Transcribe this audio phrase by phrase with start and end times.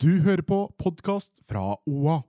[0.00, 2.22] Du hører på podkast fra OA.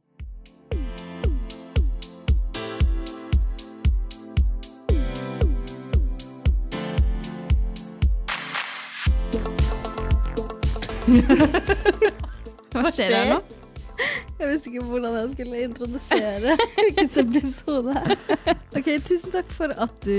[12.76, 13.61] Hva skjer her nå?
[14.42, 16.56] Jeg visste ikke hvordan jeg skulle introdusere
[16.88, 17.96] ukens episode.
[18.78, 20.16] Ok, Tusen takk for at du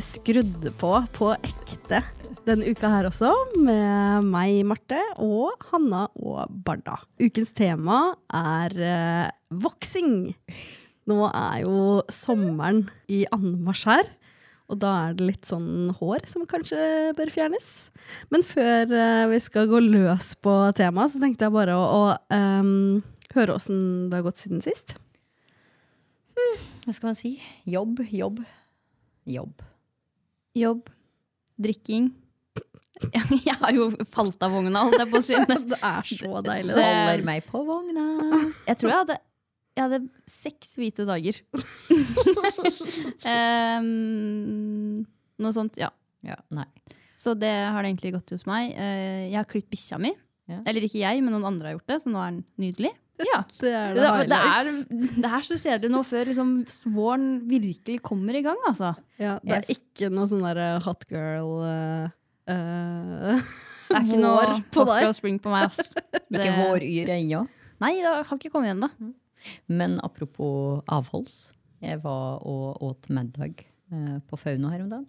[0.00, 2.04] skrudde på på ekte
[2.46, 7.00] denne uka her også, med meg, Marte, og Hanna og Barda.
[7.18, 10.30] Ukens tema er eh, voksing.
[11.10, 14.14] Nå er jo sommeren i anmarsj her.
[14.66, 17.66] Og da er det litt sånn hår som kanskje bør fjernes.
[18.34, 22.02] Men før eh, vi skal gå løs på temaet, så tenkte jeg bare å, å
[22.34, 23.02] ehm,
[23.40, 24.96] høre åssen det har gått siden sist.
[26.84, 27.36] Hva skal man si?
[27.68, 28.42] Jobb, jobb,
[29.26, 29.64] jobb.
[30.56, 30.90] Jobb.
[31.56, 32.10] Drikking.
[33.46, 35.36] Jeg har jo falt av vogna, holdt jeg på å si.
[35.72, 36.76] Det er så deilig.
[36.76, 38.04] Det holder meg på vogna.
[38.64, 39.16] Jeg tror jeg hadde,
[39.76, 39.98] jeg hadde
[40.32, 41.40] seks hvite dager.
[43.28, 45.04] um,
[45.44, 45.90] noe sånt, ja.
[46.24, 46.66] Ja, nei.
[47.16, 48.72] Så det har det egentlig gått hos meg.
[48.72, 50.12] Eh, jeg har klippet bikkja mi.
[50.50, 50.60] Ja.
[50.68, 52.92] Eller ikke jeg, men noen andre har gjort det, så nå er den nydelig.
[53.24, 53.38] Ja.
[53.60, 54.70] Det er Det, det, det, er,
[55.22, 56.50] det er så kjedelig nå før liksom,
[56.96, 58.90] våren virkelig kommer i gang, altså.
[59.20, 62.10] Ja, det er ikke noe sånn derre hot girl uh,
[62.52, 63.40] uh,
[63.88, 65.94] Det er ikke noe på hot girl spring på meg, ass.
[65.96, 67.44] Det- Ikke våryre ennå.
[67.80, 69.12] Nei, det har ikke kommet igjen, da.
[69.68, 71.52] Men apropos avholds.
[71.84, 73.60] Jeg var og åt middag
[73.92, 75.04] eh, på Fauna her om dagen.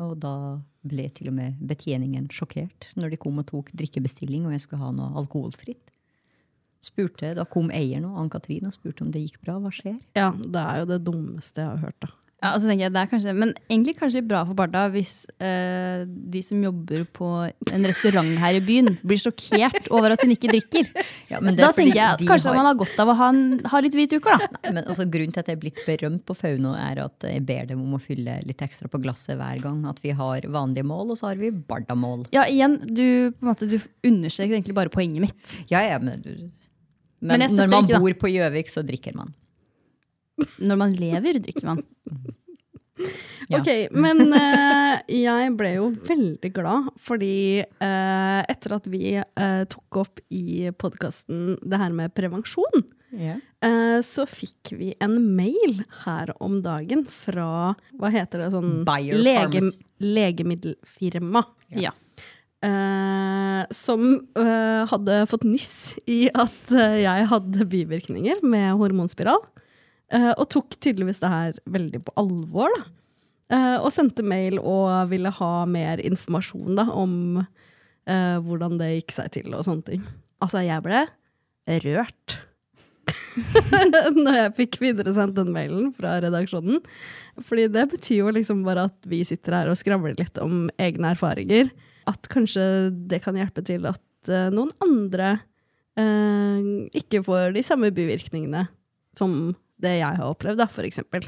[0.00, 0.32] Og da
[0.84, 4.82] ble til og med betjeningen sjokkert når de kom og tok drikkebestilling og jeg skulle
[4.82, 5.92] ha noe alkoholfritt.
[6.86, 9.58] Spurte, Da kom eieren og Ann-Katrin og spurte om det gikk bra.
[9.62, 9.98] Hva skjer?
[10.18, 12.12] Ja, det er jo det dummeste jeg har hørt, da.
[12.44, 15.12] Ja, og så tenker jeg, det er kanskje, Men egentlig kanskje bra for Barda hvis
[15.40, 17.28] eh, de som jobber på
[17.72, 20.90] en restaurant her i byen, blir sjokkert over at hun ikke drikker.
[21.32, 23.40] Ja, men Da tenker jeg at kanskje har- man har godt av å ha, en,
[23.72, 24.50] ha litt hvite uker, da.
[24.66, 27.40] Nei, men altså, grunnen til at jeg er blitt berømt på Fauno, er at jeg
[27.48, 29.80] ber dem om å fylle litt ekstra på glasset hver gang.
[29.88, 32.28] At vi har vanlige mål, og så har vi Barda-mål.
[32.36, 35.56] Ja, igjen, du, på måte, du understreker egentlig bare poenget mitt.
[35.72, 36.20] Ja, ja, men,
[37.20, 39.32] men, Men når man ikke, bor på Gjøvik, så drikker man.
[40.60, 41.84] Når man lever, drikker man.
[43.46, 43.60] Ja.
[43.60, 49.98] Ok, men uh, jeg ble jo veldig glad, fordi uh, etter at vi uh, tok
[50.00, 53.38] opp i podkasten det her med prevensjon, yeah.
[54.02, 58.48] så fikk vi en mail her om dagen fra Hva heter det?
[58.56, 58.82] Sånn
[59.14, 59.62] lege,
[60.02, 61.44] legemiddelfirma.
[61.76, 61.94] Ja.
[62.64, 64.06] Eh, som
[64.38, 69.42] eh, hadde fått nyss i at eh, jeg hadde bivirkninger med hormonspiral.
[70.12, 72.72] eh, og tok tydeligvis det her veldig på alvor.
[73.52, 79.14] Eh, og sendte mail og ville ha mer informasjon da, om eh, hvordan det gikk
[79.14, 80.02] seg til og sånne ting.
[80.42, 81.04] Altså, jeg ble
[81.84, 82.38] rørt.
[84.16, 86.80] Når jeg fikk videresendt den mailen fra redaksjonen.
[87.44, 91.12] Fordi det betyr jo liksom bare at vi sitter her og skravler litt om egne
[91.14, 91.70] erfaringer.
[92.06, 92.64] At kanskje
[93.10, 95.36] det kan hjelpe til at uh, noen andre
[95.98, 98.66] uh, ikke får de samme bivirkningene
[99.16, 101.26] som det jeg har opplevd, da, for eksempel.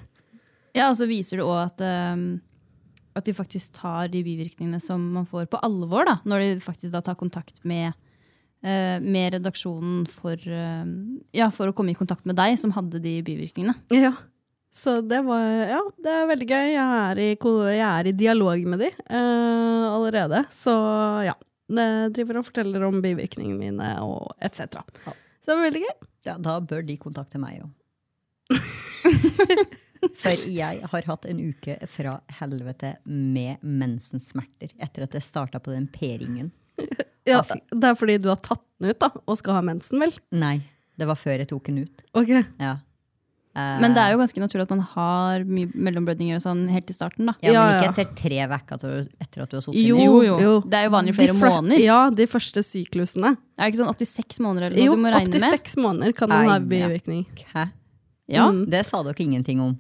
[0.77, 1.83] Ja, og så viser det òg at,
[2.15, 2.39] um,
[3.17, 6.07] at de faktisk tar de bivirkningene som man får, på alvor.
[6.09, 7.97] da, Når de faktisk da tar kontakt med,
[8.65, 10.37] uh, med redaksjonen for,
[11.37, 13.77] ja, for å komme i kontakt med deg, som hadde de bivirkningene.
[13.97, 14.15] Ja.
[14.75, 16.67] Så det var Ja, det er veldig gøy.
[16.75, 20.45] Jeg er i, jeg er i dialog med de eh, allerede.
[20.55, 20.75] Så
[21.27, 21.37] ja.
[21.69, 24.81] Jeg driver og forteller om bivirkningene mine og etc.
[25.05, 25.13] Ja.
[25.13, 25.97] Så det var veldig gøy.
[26.29, 27.75] Ja, da bør de kontakte meg òg.
[30.23, 35.75] For jeg har hatt en uke fra helvete med mensensmerter etter at jeg starta på
[35.75, 36.53] den p-ringen.
[37.29, 40.15] Ja, det er fordi du har tatt den ut da, og skal ha mensen, vel?
[40.33, 40.61] Nei,
[40.97, 42.05] det var før jeg tok den ut.
[42.17, 42.31] Ok.
[42.63, 42.77] Ja.
[43.59, 46.91] Eh, Men det er jo ganske naturlig at man har mye mellomblødninger og sånn helt
[46.93, 47.27] i starten.
[47.27, 47.35] da.
[47.43, 49.99] ja, men ikke etter tre uker etter, etter at du har sittet Jo.
[49.99, 50.53] Jo, jo.
[50.63, 51.83] Det er jo vanlig i flere måneder.
[51.83, 53.35] Ja, de første syklusene.
[53.59, 55.77] Er det ikke sånn opptil seks måneder eller noe Jo, du må regne opptil seks
[55.81, 57.27] måneder kan man ha bivirkning.
[57.55, 57.67] ja.
[58.29, 58.51] Ja.
[58.53, 58.67] Mm.
[58.69, 59.79] Det sa dere ingenting om.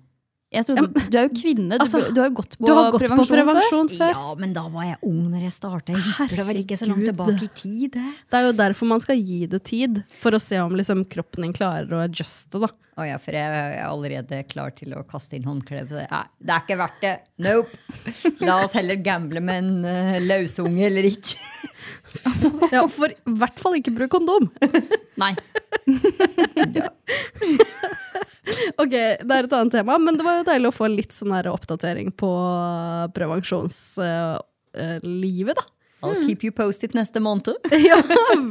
[0.48, 1.76] Jeg trodde, Du er jo kvinne.
[1.76, 4.12] Du, Altså, du har jo gått på Du har gått prevensjon, på prevensjon før.
[4.16, 5.92] Ja, men da var jeg ung når jeg starta.
[5.92, 7.92] Jeg husker det var ikke så langt tilbake i tid.
[7.98, 8.06] det.
[8.32, 11.44] Det er jo derfor man skal gi det tid, for å se om liksom, kroppen
[11.44, 12.56] din klarer å adjuste.
[12.64, 12.68] da.
[12.98, 15.86] Å ja, for jeg er allerede klar til å kaste inn håndkleet.
[15.92, 16.08] det.
[16.08, 17.12] Det er ikke verdt det.
[17.44, 17.70] Nope.
[18.42, 21.36] La oss heller gamble med en uh, løsunge eller ikke.
[22.72, 24.48] Ja, For i hvert fall ikke bruk kondom!
[25.20, 25.34] Nei.
[28.82, 31.34] Ok, Det er et annet tema, men det var jo deilig å få litt sånn
[31.36, 32.30] her oppdatering på
[33.16, 35.64] prevensjonslivet, da.
[35.98, 37.56] I'll keep you posted neste måned.
[37.88, 37.98] ja,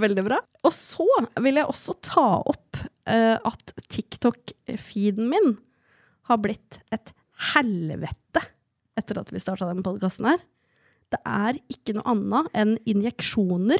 [0.01, 0.41] veldig bra.
[0.67, 1.07] Og så
[1.39, 2.75] vil jeg også ta opp
[3.07, 5.55] uh, at TikTok-feeden min
[6.27, 7.13] har blitt et
[7.53, 8.43] helvete
[8.97, 10.41] etter at vi starta den podkasten her.
[11.07, 13.79] Det er ikke noe annet enn injeksjoner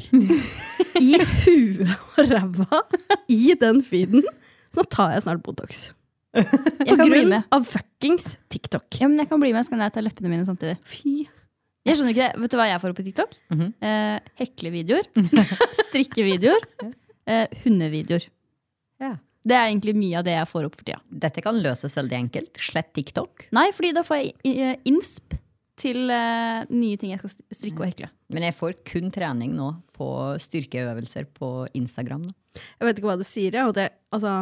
[1.04, 2.86] i huet og ræva
[3.28, 4.24] i den feeden.
[4.72, 5.90] Så nå tar jeg snart Botox.
[6.38, 7.48] Jeg På kan bli grunn med.
[7.52, 8.88] av fuckings TikTok.
[9.02, 10.78] Ja, men jeg kan bli med, så kan jeg ta leppene mine samtidig.
[10.88, 11.16] Fy.
[11.88, 12.42] Jeg skjønner ikke det.
[12.44, 13.38] Vet du hva jeg får opp på TikTok?
[13.54, 13.70] Mhm.
[13.90, 15.10] eh, heklevideoer.
[15.88, 16.68] strikkevideoer.
[17.28, 18.28] Eh, hundevideoer.
[19.04, 19.16] Ja.
[19.48, 21.00] Det er egentlig mye av det jeg får opp for tida.
[21.26, 22.58] Dette kan løses veldig enkelt.
[22.60, 23.48] Slett TikTok.
[23.56, 25.44] Nei, fordi da får jeg innsp insp
[25.78, 28.08] til uh, nye ting jeg skal strikke og hekle.
[28.34, 30.08] Men jeg får kun trening nå på
[30.42, 32.28] styrkeøvelser på Instagram.
[32.32, 32.64] Da.
[32.80, 33.92] Jeg vet ikke hva det sier, jeg.
[34.14, 34.34] Altså,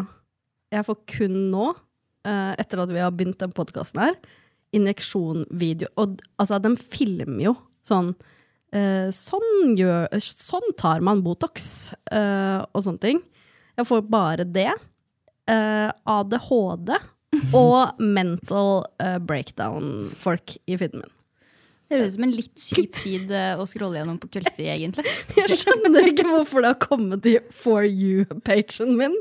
[0.71, 1.81] jeg får kun nå, eh,
[2.57, 4.18] etter at vi har begynt den podkasten her,
[4.75, 5.92] injeksjonvideo.
[6.01, 7.56] Og altså, de filmer jo
[7.86, 8.13] sånn
[8.75, 13.22] eh, sånn, gjør, sånn tar man Botox eh, og sånne ting.
[13.77, 14.72] Jeg får bare det.
[15.48, 16.95] eh, ADHD
[17.54, 21.10] og mental eh, breakdown-folk i filmen.
[21.85, 25.05] Det høres ut som en litt kjip tid eh, å scrolle gjennom på kveldstid, egentlig.
[25.37, 29.13] Jeg skjønner ikke hvorfor det har kommet til For you-pagen min.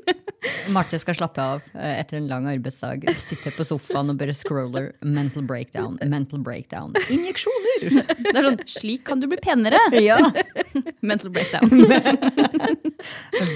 [0.73, 3.05] Marte skal slappe av eh, etter en lang arbeidsdag.
[3.21, 4.91] Sitter på sofaen og bare scroller.
[5.05, 6.97] Mental breakdown, mental breakdown.
[7.13, 8.01] Injeksjoner!
[8.31, 9.81] Det er sånn, Slik kan du bli penere!
[10.01, 10.17] Ja.
[11.05, 11.69] Mental breakdown.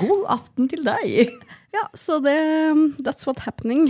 [0.05, 1.33] God aften til deg!
[1.73, 2.37] Ja, så det
[3.01, 3.89] That's what happening.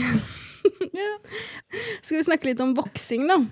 [2.06, 3.42] Skal vi snakke litt om voksing, da?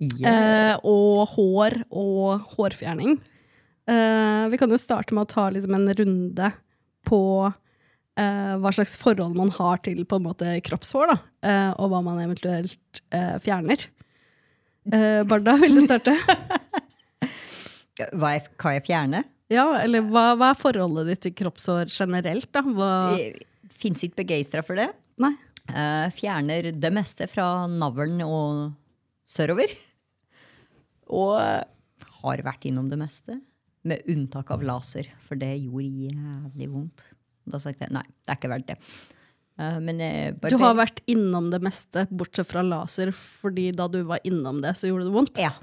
[0.00, 3.18] Eh, og hår og hårfjerning.
[3.90, 6.50] Eh, vi kan jo starte med å ta liksom en runde
[7.08, 7.22] på
[8.16, 11.18] eh, hva slags forhold man har til på en måte kroppshår, da.
[11.44, 13.84] Eh, og hva man eventuelt eh, fjerner.
[14.88, 16.16] Eh, Barda, vil du starte?
[18.16, 19.26] Hva jeg, hva jeg fjerner?
[19.52, 22.62] ja, eller hva, hva er forholdet ditt til kroppshår generelt, da?
[22.64, 22.92] Hva,
[23.76, 24.86] Fins ikke begeistra for det.
[25.20, 25.34] nei?
[25.68, 28.70] Uh, fjerner det meste fra navlen og
[29.28, 29.74] sørover.
[31.10, 31.62] Og eh,
[32.22, 33.38] har vært innom det meste.
[33.88, 37.06] Med unntak av laser, for det gjorde jævlig vondt.
[37.48, 38.76] Da sa jeg nei, det er ikke verdt det.
[39.60, 44.02] Eh, men jeg Du har vært innom det meste, bortsett fra laser, fordi da du
[44.08, 45.40] var innom det, så gjorde det vondt.
[45.40, 45.54] Ja.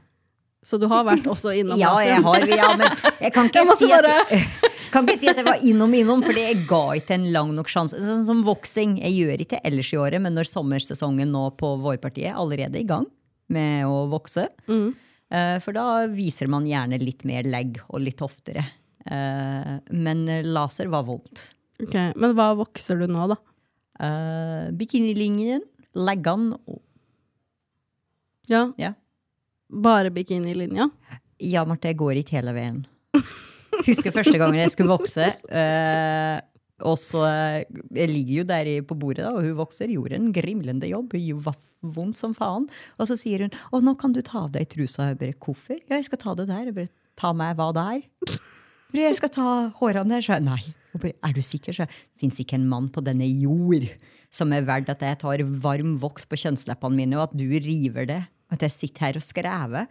[0.65, 2.09] Så du har vært også innom Ja, laser?
[2.09, 4.07] jeg har ja, men jeg kan ikke, Jeg si at,
[4.95, 7.69] kan ikke si at jeg var innom innom, for jeg ga ikke en lang nok
[7.71, 8.01] sjanse.
[8.01, 8.97] Sånn som voksing.
[9.05, 12.88] Jeg gjør ikke ellers i året, men når sommersesongen nå på vårpartiet er allerede i
[12.89, 13.05] gang
[13.53, 14.95] med å vokse, Mm.
[15.31, 18.63] Eh, for da viser man gjerne litt mer legg og litt oftere.
[19.07, 21.53] Eh, men laser var vondt.
[21.83, 23.38] Ok, Men hva vokser du nå, da?
[23.97, 25.63] Uh, Bikinilinjen,
[25.97, 26.81] leggene og
[28.50, 28.94] Ja, Ja.
[29.68, 30.85] Bare bikinilinja?
[31.44, 32.77] Ja, Marte, jeg går ikke hele veien.
[33.88, 35.25] Husker første gangen jeg skulle vokse.
[35.51, 36.38] eh,
[36.88, 37.65] og så eh,
[37.97, 39.92] Jeg ligger jo der på bordet, da, og hun vokser.
[39.92, 41.13] Gjorde en grimlende jobb.
[41.18, 41.49] Hun gjorde
[41.84, 42.68] vondt som faen.
[43.00, 45.10] Og så sier hun 'Å, nå kan du ta av deg trusa'.
[45.10, 46.66] Jeg bare 'Hvorfor?' 'Ja, jeg skal ta det der'.
[46.66, 48.40] Jeg bare 'Ta meg hva det er'?
[48.94, 50.22] Jeg skal ta hårene der.
[50.22, 50.64] Så jeg, nei.
[50.94, 53.90] Hun bare 'Er du sikker?' Så det fins ikke en mann på denne jord
[54.31, 58.06] som er verdt at jeg tar varm voks på kjønnsleppene mine, og at du river
[58.06, 58.28] det.
[58.52, 59.88] At jeg sitter her og skrever.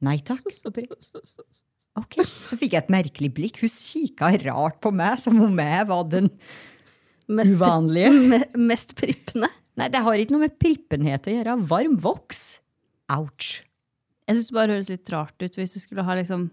[0.00, 0.42] Nei takk.
[1.98, 3.60] Ok, Så fikk jeg et merkelig blikk.
[3.60, 6.30] Hun kikka rart på meg, som om jeg var den
[7.28, 8.44] Mest, uvanlige.
[8.56, 9.50] mest prippende?
[9.80, 11.58] Nei, det har ikke noe med prippenhet å gjøre.
[11.70, 12.60] Varm voks.
[13.16, 13.60] Ouch.
[14.28, 16.50] Jeg syns det bare høres litt rart ut hvis du skulle ha liksom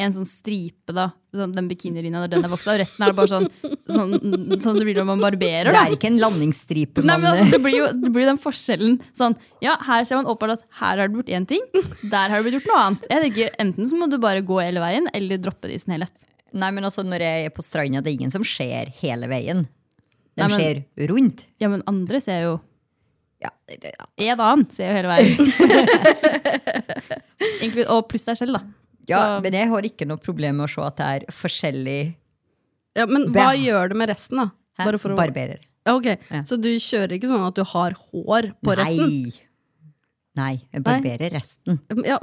[0.00, 1.10] en sånn stripe, da.
[1.36, 2.72] Sånn, den bikinilinja når den er voksa.
[2.72, 3.48] Og resten er det bare sånn
[3.92, 4.14] sånn,
[4.56, 5.68] sånn som det når man barberer.
[5.68, 5.82] Det da.
[5.84, 7.04] er ikke en landingsstripe.
[7.04, 8.96] Nei, men altså, det blir jo det blir den forskjellen.
[9.18, 11.66] Sånn, ja, Her ser man åpenbart at her har det blitt én ting,
[12.02, 13.08] der har det blitt gjort noe annet.
[13.12, 15.96] Jeg tenker Enten så må du bare gå hele veien, eller droppe det i sin
[15.96, 16.24] helhet.
[16.52, 19.66] Nei, men altså, Når jeg er på stranda, det er ingen som ser hele veien.
[20.36, 21.46] De Nei, men- ser rundt.
[21.60, 22.60] Ja, men andre ser jo
[23.42, 24.06] Ja, det- ja.
[24.32, 25.36] En annen ser jo hele veien.
[27.96, 28.62] Og pluss deg selv, da.
[29.10, 32.14] ja Så- men jeg har ikke noe problem med å se at det er forskjellig
[32.96, 33.56] Ja, men hva Bæ.
[33.64, 34.50] gjør det med resten, da?
[34.78, 35.58] Bare å Barberer.
[35.86, 39.08] Ja, ok, Så du kjører ikke sånn at du har hår på resten?
[39.08, 39.32] Nei.
[40.36, 41.80] Nei, jeg barberer resten.
[42.06, 42.18] Ja,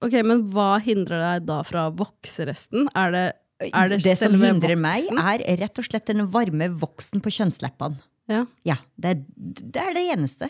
[0.00, 2.88] ok, Men hva hindrer deg da fra å vokse resten?
[2.94, 7.32] Er det, det, Det som hindrer meg, er rett og slett den varme voksen på
[7.38, 7.98] kjønnsleppene.
[8.28, 8.42] Ja.
[8.66, 10.48] Ja, det, det er det eneste.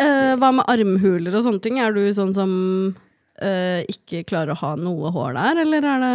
[0.00, 1.80] Eh, hva med armhuler og sånne ting?
[1.82, 2.52] Er du sånn som
[3.42, 6.12] eh, ikke klarer å ha noe hår der, eller er det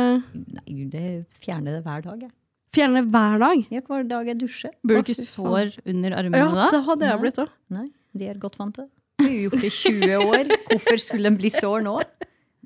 [0.57, 1.05] Nei, det
[1.43, 2.33] fjerner det hver dag, jeg.
[2.73, 3.65] det hver dag?
[3.73, 4.73] Ja, hver dag jeg dusjer.
[4.81, 6.69] Burde du ikke sår under armene Ja, da?
[6.73, 7.53] det hadde jeg blitt òg.
[7.77, 7.85] Nei,
[8.17, 8.93] de er godt vant til det.
[9.17, 10.51] Du har jo gjort det i 20 år.
[10.71, 11.95] Hvorfor skulle den bli sår nå?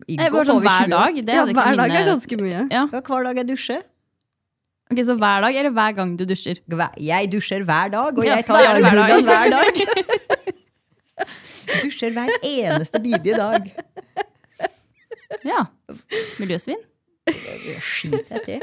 [0.08, 1.16] I godt sånn over hver dag?
[1.26, 2.68] Det Ja, hver dag er ganske mye.
[2.72, 2.88] Ja.
[2.92, 3.82] Ja, hver dag jeg dusjer.
[4.92, 6.56] Ok, Så hver dag, eller hver gang du dusjer?
[6.68, 9.24] Hver- Jeg dusjer hver dag, og jeg tar er hver dag.
[9.24, 9.76] hver dag.
[11.82, 13.70] Dusjer hver eneste bidige dag.
[15.48, 15.62] Ja.
[16.42, 16.76] Miljøsvin?
[17.80, 18.62] Skit jeg til.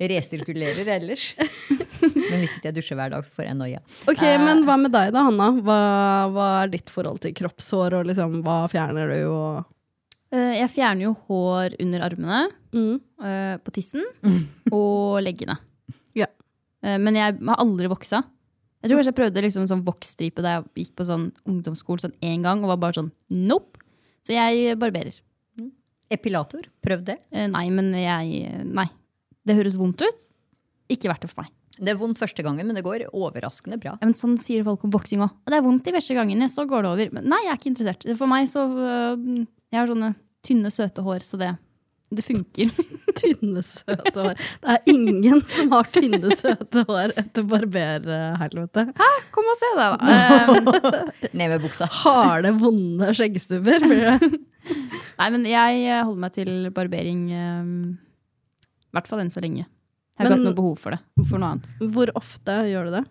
[0.00, 1.24] Resirkulerer ellers.
[2.14, 3.80] Men hvis ikke jeg dusjer hver dag, så får jeg noia.
[4.08, 5.48] Ok, Men hva med deg da, Hanna?
[5.58, 5.78] Hva,
[6.32, 9.20] hva er ditt forhold til kroppshår, og liksom, hva fjerner du?
[9.34, 9.54] Og
[10.36, 13.00] Jeg fjerner jo hår under armene, Mm.
[13.24, 14.02] eh, på tissen
[14.72, 15.56] og leggene.
[16.14, 16.26] Ja.
[16.82, 18.22] Eh, Men jeg har aldri voksa.
[18.82, 22.02] Jeg tror kanskje jeg prøvde liksom en sånn voksstripe da jeg gikk på sånn ungdomsskolen
[22.04, 23.78] sånn én gang, og var bare sånn nope.
[24.26, 25.16] Så jeg barberer.
[26.10, 27.16] Epilator, prøv det.
[27.32, 28.86] Eh, Nei, men jeg Nei.
[29.46, 30.26] Det høres vondt ut.
[30.90, 31.50] Ikke verdt det for meg.
[31.78, 33.96] Det er vondt første gangen, men det går overraskende bra.
[34.00, 35.30] Ja, men sånn sier folk om voksing òg.
[35.46, 37.10] Det er vondt de første gangene, så går det over.
[37.12, 38.16] Men nei, jeg er ikke interessert.
[38.16, 38.62] For meg så
[39.72, 40.14] Jeg har sånne
[40.46, 41.52] tynne, søte hår, så det,
[42.14, 42.70] det funker.
[43.20, 44.40] tynne, søte hår.
[44.62, 48.86] Det er ingen som har tynne, søte hår etter barberhelvete.
[49.34, 50.66] Kom og se det, da.
[51.38, 51.90] Ned med buksa.
[52.02, 53.86] Harde, vonde skjeggstubber.
[53.86, 54.32] blir det.
[55.20, 57.72] nei, men jeg eh, holder meg til barbering eh,
[58.86, 59.66] i hvert fall enn så lenge.
[60.16, 61.02] Jeg har ikke hatt noe behov for det.
[61.28, 61.68] For noe annet.
[61.92, 63.02] Hvor ofte gjør du det?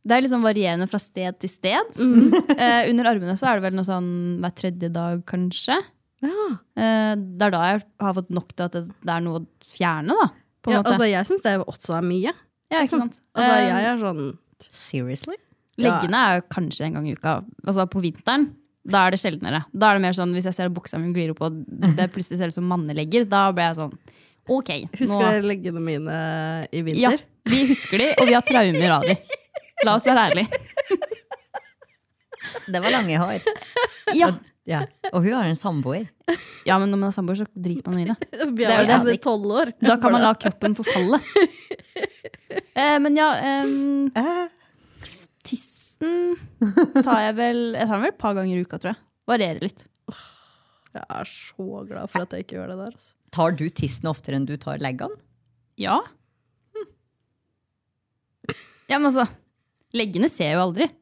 [0.00, 1.96] Det er liksom varierende fra sted til sted.
[2.00, 4.10] Eh, under armene så er det vel noe sånn
[4.42, 5.76] hver tredje dag, kanskje.
[6.22, 6.46] Ja.
[6.76, 10.16] Eh, det er da jeg har fått nok til at det, er noe å fjerne,
[10.20, 10.26] da.
[10.60, 10.92] På en Ja, måte.
[10.92, 12.32] altså, jeg syns det også er mye.
[12.70, 13.20] ja, ikke sant?
[13.34, 14.38] Altså, Eh, jeg er sånn
[14.70, 15.36] Seriously?
[15.80, 17.38] Leggene er jo kanskje en gang i uka.
[17.64, 18.50] Altså på vinteren.
[18.84, 19.62] Da er det sjeldnere.
[19.72, 21.52] Da er det mer sånn, Hvis jeg ser at buksa mi glir opp og
[21.96, 23.94] det plutselig ser ut som mannelegger, da ble jeg sånn
[24.50, 24.70] OK.
[24.98, 26.18] Husker dere leggene mine
[26.72, 27.00] i vinter?
[27.00, 27.10] Ja,
[27.48, 29.16] vi husker de, og vi har traumer av de.
[29.86, 30.60] La oss være ærlige.
[32.70, 33.42] Det var lange hår.
[34.16, 34.30] Ja,
[34.70, 34.84] Ja.
[35.10, 36.04] Og hun har en samboer.
[36.68, 38.16] ja men når man har samboer, så driter man i det.
[38.56, 39.14] Vi er jo det.
[39.16, 39.72] i tolv år.
[39.82, 41.18] Da kan man la kroppen forfalle.
[42.50, 43.28] Eh, men ja
[43.62, 44.08] um,
[45.46, 46.34] Tissen
[46.96, 48.98] tar jeg vel Jeg tar den vel et par ganger i uka, tror jeg.
[49.30, 49.84] Varierer litt.
[50.96, 52.90] Jeg er så glad for at jeg ikke gjør det der.
[52.96, 53.12] Altså.
[53.36, 55.14] Tar du tissen oftere enn du tar leggene?
[55.78, 56.00] Ja.
[58.90, 59.28] Ja, men altså
[59.94, 60.90] Leggene ser jeg jo aldri.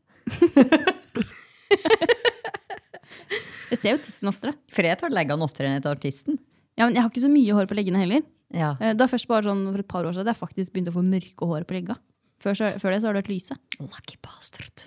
[3.70, 4.54] jeg ser jo tissen oftere.
[4.72, 6.38] For jeg tar leggene oftere enn jeg tar tissen.
[6.78, 8.22] Ja, men Jeg har ikke så mye hår på leggene heller.
[8.54, 8.74] Ja.
[8.80, 10.98] Eh, Det er først bare sånn For et par år siden jeg faktisk begynte å
[10.98, 11.98] få mørke hår på legga.
[12.38, 13.56] Før, så, før det så har det vært lyse.
[13.82, 14.84] Lucky bastard.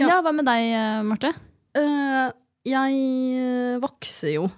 [0.00, 0.08] Ja.
[0.08, 1.30] ja, Hva med deg, eh, Marte?
[1.76, 2.32] Uh,
[2.66, 2.98] jeg
[3.36, 4.50] eh, vokser jo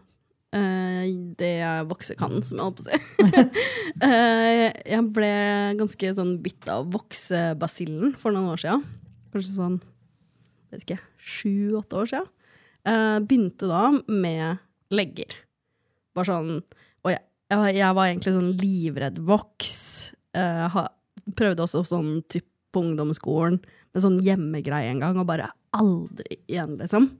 [0.52, 1.06] Uh,
[1.40, 3.46] det jeg vokser kan, som jeg holdt på å si.
[4.04, 5.30] uh, jeg ble
[5.80, 8.82] ganske sånn bitt av voksebasillen for noen år siden.
[9.32, 9.78] Kanskje sånn
[10.68, 12.28] vet ikke, sju-åtte år siden.
[12.88, 14.62] Eh, begynte da med
[14.92, 15.36] legger.
[16.16, 16.56] Bare sånn
[17.02, 17.22] Og jeg,
[17.52, 20.12] jeg, var, egentlig sånn livredd voks.
[20.32, 20.86] Uh,
[21.36, 23.58] prøvde også sånn typ på ungdomsskolen
[23.92, 27.10] med sånn hjemmegreie en gang, og bare aldri igjen, liksom.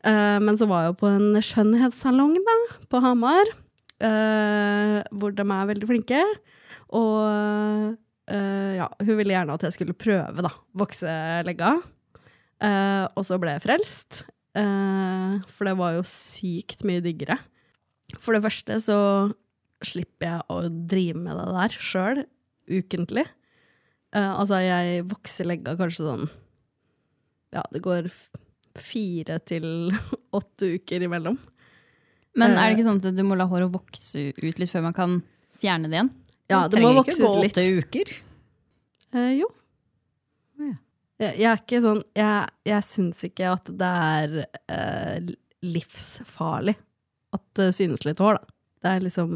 [0.00, 2.56] Uh, men så var jeg jo på en skjønnhetssalong da,
[2.88, 3.52] på Hamar,
[4.00, 6.22] uh, hvor de er veldig flinke.
[6.96, 11.74] Og uh, ja, hun ville gjerne at jeg skulle prøve, da, vokselegga.
[12.60, 17.36] Eh, og så ble jeg frelst, for det var jo sykt mye diggere.
[18.18, 18.96] For det første så
[19.86, 20.56] slipper jeg å
[20.90, 22.24] drive med det der sjøl,
[22.70, 23.26] ukentlig.
[24.12, 26.24] Eh, altså, jeg vokser legga kanskje sånn
[27.54, 28.08] Ja, det går
[28.78, 29.64] fire til
[30.38, 31.38] åtte uker imellom.
[32.38, 32.74] Men er Eh.
[32.74, 35.16] det ikke sånn at du må la håret vokse ut litt før man kan
[35.62, 36.10] fjerne det igjen?
[36.50, 37.56] Ja, det må vokse Trenger vokse ikke gå ut litt.
[37.56, 38.12] åtte uker.
[39.14, 39.48] Eh, jo.
[40.60, 40.74] Ja.
[41.20, 44.36] Jeg, jeg er ikke sånn Jeg, jeg syns ikke at det er
[44.72, 45.32] eh,
[45.66, 46.76] livsfarlig
[47.36, 48.54] at det synes litt hår, da.
[48.82, 49.34] Det er liksom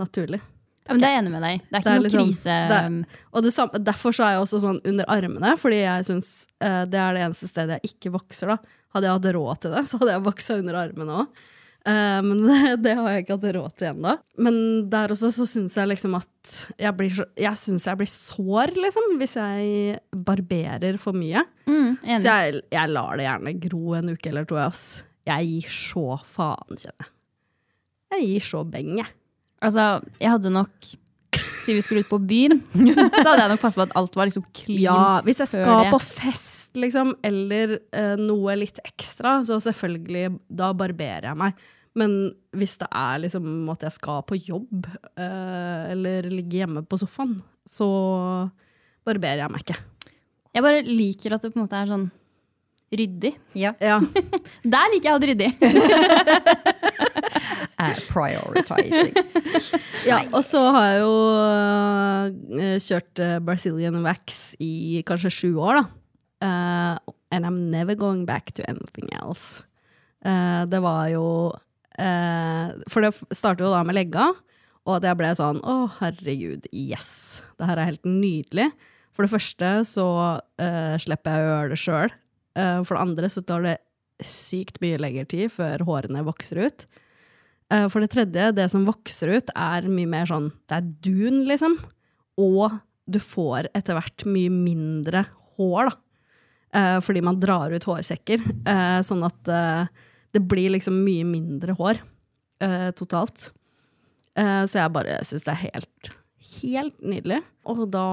[0.00, 0.40] naturlig.
[0.88, 1.60] Ja, men Det er jeg enig med deg.
[1.68, 2.56] Det er ikke Det er noe liksom- krise.
[2.72, 6.46] det Og det samme, derfor så er jeg også sånn under armene, fordi jeg syns
[6.60, 8.56] eh, det er det eneste stedet jeg ikke vokser, da.
[8.94, 11.28] Hadde jeg hatt råd til det, så hadde jeg voksa under armene òg.
[11.88, 14.14] Eh, men det, det har jeg ikke hatt råd til ennå.
[14.44, 14.60] Men
[14.92, 18.74] der også så syns jeg liksom at jeg blir, så, jeg, synes jeg blir sår,
[18.78, 21.44] liksom, hvis jeg barberer for mye.
[21.68, 24.58] Mm, så jeg, jeg lar det gjerne gro en uke eller to.
[24.60, 25.02] Ass.
[25.28, 27.14] Jeg gir så faen, kjenner jeg.
[28.08, 29.12] Jeg gir så beng, jeg.
[29.64, 29.90] Altså,
[30.20, 30.90] jeg hadde nok
[31.58, 32.62] Siden vi skulle ut på byen,
[33.20, 34.78] så hadde jeg nok passet på at alt var liksom clean.
[34.80, 40.70] Ja, hvis jeg skal på fest, liksom, eller uh, noe litt ekstra, så selvfølgelig, da
[40.72, 41.66] barberer jeg meg.
[41.98, 42.14] Men
[42.56, 44.86] hvis det er liksom at jeg skal på jobb,
[45.18, 47.38] eh, eller ligge hjemme på sofaen,
[47.68, 47.88] så
[49.06, 49.78] barberer jeg meg ikke.
[50.54, 52.08] Jeg bare liker at det på en måte er sånn
[52.98, 53.34] ryddig.
[53.58, 53.74] Ja.
[53.82, 53.98] Ja.
[54.74, 55.52] Der liker jeg å ha det ryddig.
[57.78, 59.12] Eh, prioritizing.
[60.02, 65.78] Ja, og så har jeg jo uh, kjørt uh, Brazilian wax i kanskje sju år,
[65.78, 65.84] da.
[66.40, 66.98] Eh,
[67.30, 69.62] and I'm never going back to anything else.
[70.24, 71.52] Eh, det var jo
[71.98, 74.28] For det startet jo da med legga,
[74.88, 77.42] og jeg ble sånn å, herregud, yes.
[77.58, 78.68] Det her er helt nydelig.
[79.12, 80.06] For det første så
[80.62, 82.14] eh, slipper jeg å gjøre det sjøl.
[82.86, 83.76] for det andre så tar det
[84.24, 86.86] sykt mye lengre tid før hårene vokser ut.
[87.72, 91.44] Eh, For det tredje, det som vokser ut, er mye mer sånn Det er dun,
[91.48, 91.78] liksom.
[92.38, 92.78] Og
[93.08, 95.24] du får etter hvert mye mindre
[95.58, 95.96] hår, da.
[96.78, 98.42] Eh, fordi man drar ut hårsekker.
[98.68, 99.86] Eh, sånn at eh,
[100.36, 102.00] det blir liksom mye mindre hår
[102.64, 103.50] eh, totalt.
[104.38, 106.12] Eh, så jeg bare syns det er helt,
[106.60, 107.40] helt nydelig.
[107.68, 108.06] Og da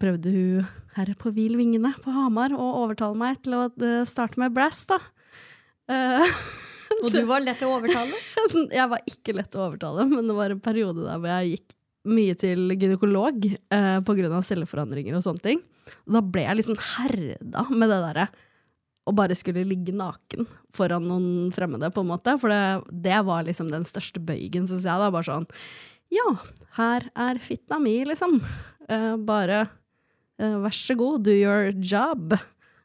[0.00, 4.40] prøvde hun her på Hvil vingene på Hamar å overtale meg til å eh, starte
[4.40, 5.00] med brass, da.
[5.90, 6.36] Eh,
[7.02, 8.16] Og du var lett å overtale?
[8.78, 11.78] jeg var ikke lett å overtale, men det var en periode der hvor jeg gikk
[12.04, 14.40] mye til gynekolog eh, pga.
[14.44, 15.62] celleforandringer og sånne ting.
[16.04, 18.26] Og da ble jeg liksom herda med det derre
[19.04, 22.36] å bare skulle ligge naken foran noen fremmede, på en måte.
[22.40, 25.00] For det, det var liksom den største bøygen, syns jeg.
[25.00, 25.48] da, Bare sånn
[26.14, 26.26] Ja,
[26.78, 28.40] her er fitta mi, liksom.
[28.88, 29.64] Eh, bare
[30.40, 32.36] eh, vær så god, do your job.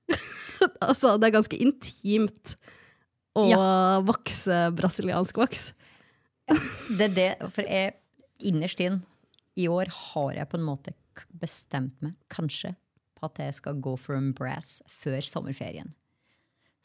[0.87, 2.57] altså, det er ganske intimt
[3.39, 3.45] å
[4.03, 5.69] vokse brasiliansk voks.
[6.89, 7.93] Det er det, for jeg,
[8.43, 9.01] innerst inn
[9.59, 10.95] i år har jeg på en måte
[11.39, 12.73] bestemt meg, kanskje,
[13.19, 15.93] på at jeg skal gå for en brass før sommerferien.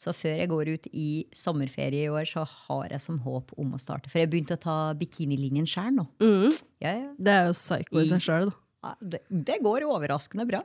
[0.01, 3.75] Så før jeg går ut i sommerferie i år, så har jeg som håp om
[3.77, 4.11] å starte.
[4.11, 6.05] For jeg begynte å ta bikinilinjen sjøl nå.
[6.19, 6.51] Mm.
[6.83, 7.09] Ja, ja.
[7.15, 8.61] Det er jo psycho i seg sjøl, da.
[8.85, 10.61] Ja, det, det går overraskende bra.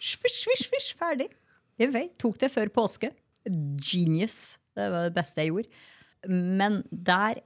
[0.00, 1.28] Svisj, svisj, svisj, ferdig.
[1.80, 3.10] Jeg vet, tok det før påske.
[3.50, 4.60] Genius.
[4.76, 5.82] Det var det beste jeg gjorde.
[6.30, 7.40] Men der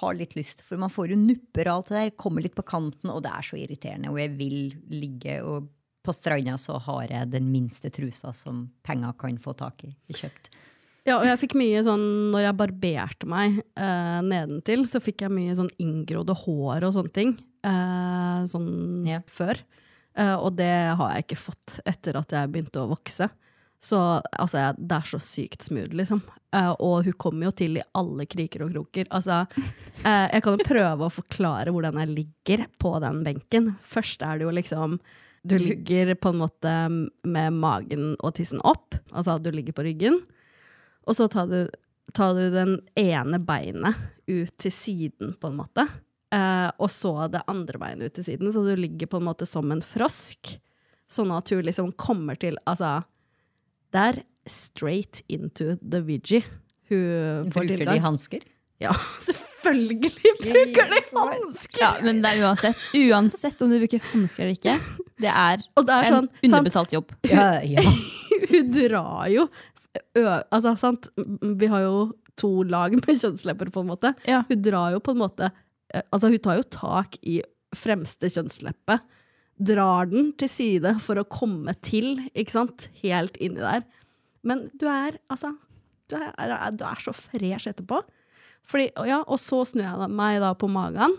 [0.00, 2.14] har litt lyst, for man får jo nupper og alt det der.
[2.18, 4.12] Kommer litt på kanten, og det er så irriterende.
[4.12, 4.58] Og jeg vil
[4.92, 5.70] ligge og
[6.06, 9.92] på stranda så har jeg den minste trusa som penger kan få tak i.
[10.14, 10.50] Kjøpt.
[11.06, 15.34] Ja, og jeg fikk mye sånn Når jeg barberte meg eh, nedentil, så fikk jeg
[15.34, 17.34] mye sånn inngrodde hår og sånne ting.
[17.66, 19.60] Eh, sånn før.
[20.18, 23.28] Eh, og det har jeg ikke fått etter at jeg begynte å vokse.
[23.82, 23.98] Så
[24.32, 26.22] altså, jeg, det er så sykt smooth, liksom.
[26.56, 29.10] Eh, og hun kommer jo til i alle kriker og kroker.
[29.14, 29.44] Altså,
[30.00, 33.70] eh, jeg kan jo prøve å forklare hvordan jeg ligger på den benken.
[33.84, 34.98] Først er det jo liksom
[35.46, 36.72] Du ligger på en måte
[37.26, 38.96] med magen og tissen opp.
[39.12, 40.20] Altså du ligger på ryggen.
[41.06, 41.60] Og så tar du,
[42.16, 43.94] tar du den ene beinet
[44.26, 45.86] ut til siden, på en måte.
[46.34, 49.46] Eh, og så det andre beinet ut til siden, så du ligger på en måte
[49.46, 50.56] som en frosk.
[51.06, 53.04] Sånn at hun liksom kommer til Altså,
[53.94, 56.40] det er straight into the Vigi.
[56.90, 58.02] Hun får Bruker de tilgang.
[58.02, 58.42] hansker?
[58.82, 61.82] Ja, selvfølgelig bruker de hansker!
[61.82, 62.84] Ja, men det er uansett.
[62.96, 64.76] Uansett om du bruker hansker eller ikke,
[65.22, 66.46] det er, Og det er en sånn, sant?
[66.50, 67.14] underbetalt jobb.
[68.52, 71.98] hun drar jo ø, Altså, sant, vi har jo
[72.36, 74.12] to lag med kjønnslepper, på en måte.
[74.26, 75.52] Hun drar jo på en måte
[76.12, 77.38] Altså, hun tar jo tak i
[77.76, 78.98] fremste kjønnsleppe,
[79.56, 83.86] drar den til side for å komme til, ikke sant, helt inni der.
[84.46, 85.54] Men du er, altså
[86.10, 88.02] Du er, du er så fresh etterpå.
[88.66, 91.14] Fordi, ja, og så snur jeg meg da på magen.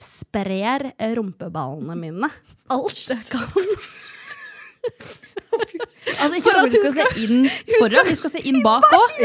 [0.00, 0.86] Sprer
[1.18, 2.30] rumpeballene mine.
[2.72, 3.44] Alt jeg kan.
[6.20, 7.42] Altså, ikke bare vi skal se inn
[7.80, 9.18] foran, vi skal se inn bak òg.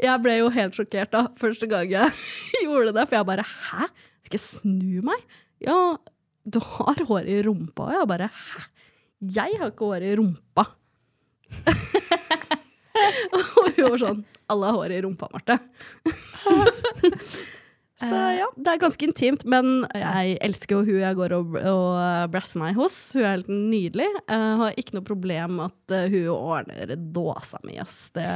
[0.00, 2.12] Jeg ble jo helt sjokkert da, første gang jeg
[2.64, 3.04] gjorde det.
[3.08, 3.88] For jeg bare Hæ?
[4.26, 5.20] Skal jeg snu meg?
[5.62, 5.76] Ja,
[6.46, 7.90] du har hår i rumpa.
[7.90, 8.64] Og jeg bare Hæ?
[9.36, 10.66] Jeg har ikke hår i rumpa.
[13.36, 15.58] og hun var sånn Alle har hår i rumpa, Marte.
[17.96, 21.94] Så ja, det er ganske intimt, men jeg elsker jo hun jeg går og, og
[22.28, 22.96] brasser meg hos.
[23.16, 24.08] Hun er helt nydelig.
[24.28, 28.10] Jeg har ikke noe problem med at eh, hun ordner dåsa mi, ass.
[28.12, 28.26] Det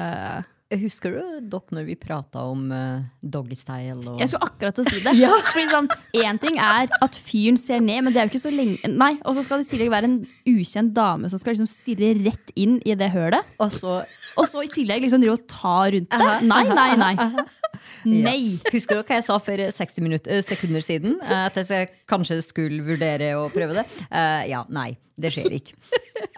[0.71, 4.05] Husker du dere når vi prata om uh, doggystyle?
[4.07, 4.21] Og...
[4.23, 5.15] Jeg skulle akkurat til å si det.
[5.51, 5.89] Fordi sånn,
[6.23, 9.17] Én ting er at fyren ser ned, men det er jo ikke så lenge Nei,
[9.27, 12.55] Og så skal det i tillegg være en ukjent dame som skal liksom stirre rett
[12.55, 13.51] inn i det hølet.
[13.59, 13.99] Og så,
[14.38, 16.37] Og så i tillegg liksom drive og ta rundt det.
[16.47, 17.14] Nei, nei, nei.
[18.05, 18.37] Nei.
[18.62, 18.71] Ja.
[18.73, 21.19] Husker du hva jeg sa for 60 minutter, eh, sekunder siden?
[21.23, 23.87] Eh, At jeg kanskje skulle vurdere å prøve det?
[24.11, 24.95] Uh, ja, nei.
[25.21, 25.75] Det skjer ikke.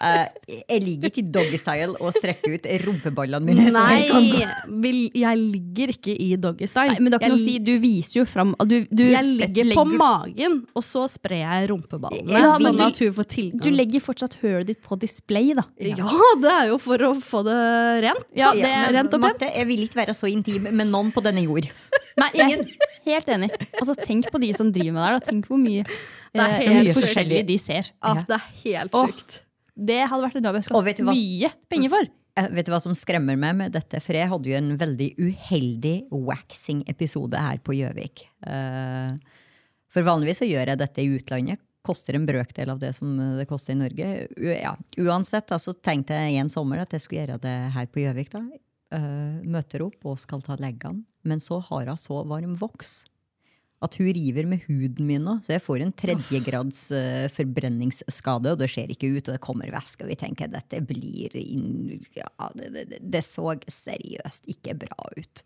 [0.02, 3.68] Uh, jeg ligger ikke i doggystyle og strekker ut rumpeballene mine.
[3.70, 6.96] Nei, jeg kan gå- Nei, vil, jeg ligger ikke i doggystyle.
[6.98, 7.54] Men det er ikke Jeg noe å si.
[7.62, 12.26] Du viser jo fram du, du, Jeg ligger på magen, og så sprer jeg rumpeballene.
[12.34, 13.62] Ja, sånn at hun får tilgang.
[13.62, 15.66] Du legger fortsatt hølet ditt på display, da.
[15.78, 17.60] ja, det er jo for å få det
[18.04, 18.24] rent.
[18.36, 19.26] Ja, det er rent og pent.
[19.42, 21.68] Marte, jeg vil ikke være så intim med noen på denne jord.
[22.20, 22.64] Nei, er
[23.06, 23.50] helt enig.
[23.80, 25.22] Altså, tenk på de som driver med det her.
[25.30, 25.84] Tenk hvor mye,
[26.36, 27.92] er eh, helt forskjellig de ser.
[28.02, 29.38] Ja, det er helt sjukt.
[29.72, 32.10] Det hadde vært en jobb jeg skulle hatt mye penger for.
[32.38, 34.00] Eh, Vet du hva som skremmer meg med dette?
[34.04, 38.26] For jeg hadde jo en veldig uheldig waxing-episode her på Gjøvik.
[38.46, 39.40] Eh,
[39.92, 41.60] For vanligvis så gjør jeg dette i utlandet.
[41.82, 44.08] Koster en brøkdel av det som det koster i Norge.
[44.38, 48.04] Ja, uansett, så så tenkte jeg en sommer at jeg skulle gjøre det her på
[48.04, 48.30] Gjøvik.
[48.30, 48.42] da.
[48.94, 51.02] Eh, Møter opp og skal ta leggene.
[51.26, 53.04] Men så har hun så varm voks
[53.82, 55.32] at hun river med huden min nå.
[55.42, 59.72] Så jeg får en tredjegrads uh, forbrenningsskade, og det ser ikke ut, og det kommer
[59.74, 60.04] væske.
[60.06, 65.42] Og vi tenker dette blir inn, ja, det, det, det- så seriøst ikke bra ut.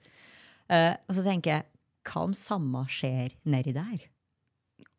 [0.68, 1.66] Uh, og så tenker jeg,
[2.12, 4.04] hva om samme skjer nedi der?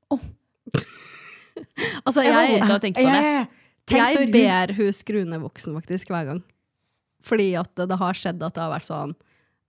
[2.06, 3.48] Altså, Jeg har jeg, å tenke på det.
[3.88, 6.42] Tenk jeg ber hun skru ned voksen faktisk hver gang.
[7.24, 9.14] Fordi at det, det har skjedd at det har vært sånn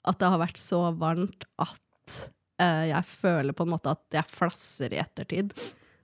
[0.08, 2.16] At det har vært så varmt at
[2.62, 5.54] uh, jeg føler på en måte at jeg flasser i ettertid.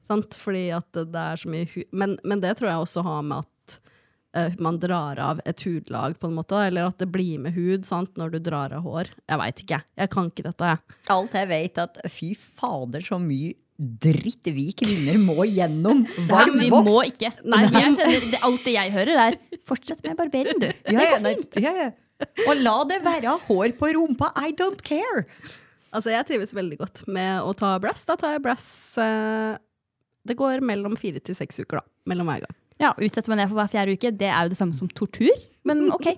[0.06, 0.36] Sant?
[0.38, 3.26] Fordi at det, det er så mye hu men, men det tror jeg også har
[3.26, 3.78] med at
[4.36, 6.60] uh, man drar av et hudlag, på en måte.
[6.68, 8.14] Eller at det blir med hud sant?
[8.20, 9.10] når du drar av hår.
[9.30, 9.82] Jeg veit ikke.
[10.04, 10.98] Jeg kan ikke dette, jeg.
[11.14, 16.04] Alt jeg vet, at fy fader, så mye dritt vi kvinner må gjennom.
[16.30, 17.32] Varm vi må ikke.
[17.42, 20.70] Nei, jeg kjenner, det, alt det jeg hører, er 'fortsett med barbering', du.
[20.92, 21.58] Ja, ja, fint.
[21.58, 21.90] ja, ja.
[22.46, 24.30] Og la det være hår på rumpa.
[24.38, 25.26] I don't care.
[25.94, 28.04] Altså, jeg trives veldig godt med å ta brass.
[28.06, 28.66] Da tar jeg brass
[28.98, 29.56] eh,
[30.26, 31.84] Det går mellom fire til seks uker, da.
[32.10, 32.54] Mellom hver gang.
[32.82, 35.34] Ja, Utsetter meg ned for hver fjerde uke, det er jo det samme som tortur.
[35.64, 36.08] Men ok.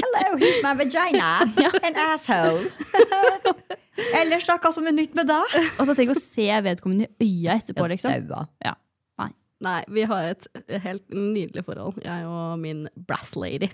[0.00, 1.40] Hello, here's my vagina.
[1.86, 2.68] An asshole.
[4.20, 5.56] Ellers da, hva som er nytt med deg?
[5.78, 8.28] Og så jeg å se vedkommende i øya etterpå, liksom.
[8.64, 8.74] Ja.
[9.20, 9.30] Nei.
[9.66, 10.46] Nei, vi har et
[10.84, 13.70] helt nydelig forhold, jeg og min brass lady.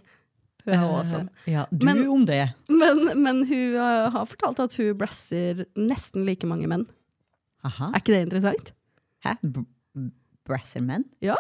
[0.67, 1.29] Hun er awesome.
[1.47, 2.43] Ja, du Men- om det.
[2.69, 6.89] Men, men hun uh, har fortalt at hun brasser nesten like mange menn.
[7.67, 7.93] Aha.
[7.93, 8.73] Er ikke det interessant?
[9.25, 9.37] Hæ?
[9.43, 9.63] B
[10.47, 11.05] Brasserman?
[11.25, 11.35] Ja.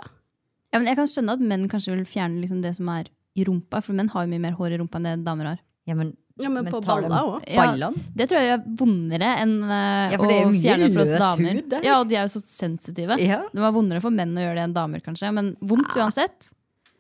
[0.72, 3.06] Ja, men jeg kan skjønne at menn kanskje vil fjerne liksom det som er
[3.38, 5.60] i rumpa, for menn har jo mye mer hår i rumpa enn det damer har.
[5.86, 7.44] Ja, men, Ja, men på balla òg.
[7.48, 7.88] Ja.
[8.16, 11.60] Det tror jeg er vondere enn eh, Ja, å fjerne for oss damer.
[11.62, 11.76] hud.
[11.86, 13.16] Ja, og de er jo så sensitive.
[13.22, 13.38] Ja.
[13.52, 15.30] Det var vondere for menn å gjøre det enn damer, kanskje.
[15.32, 16.50] Men vondt uansett.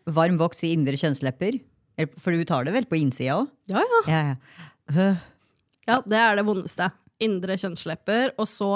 [0.08, 1.58] Varm voks i indre kjønnslepper?
[2.20, 3.50] For du tar det vel på innsida òg?
[3.72, 4.00] Ja, ja.
[4.08, 4.22] Ja,
[4.96, 5.10] ja.
[5.86, 6.88] Ja, det er det vondeste.
[7.22, 8.32] Indre kjønnslepper.
[8.40, 8.70] Og så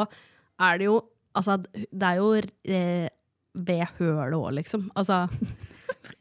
[0.61, 3.07] er det jo Altså, det er jo eh,
[3.55, 4.89] ved hølet òg, liksom.
[4.99, 5.21] Altså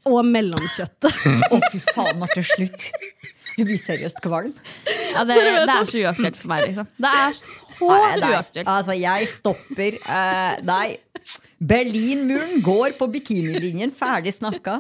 [0.05, 1.15] Og mellomkjøttet.
[1.49, 2.91] Å, fy faen, Marte, slutt!
[3.63, 4.53] Du blir seriøst kvalm.
[5.13, 6.87] Ja, det, det er så uaktuelt for meg, liksom.
[6.95, 8.69] Det er så Nei, nei, uaktuelt.
[8.71, 9.99] Altså, jeg stopper.
[10.03, 10.87] Uh, nei.
[11.59, 13.91] Berlinmuren går på bikinilinjen.
[13.95, 14.79] Ferdig snakka.